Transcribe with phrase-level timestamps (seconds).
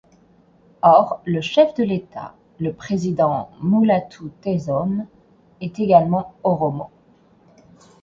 [0.81, 5.05] Or, le chef de l'État, le président Mulatu Teshome,
[5.61, 6.87] est également Oromo.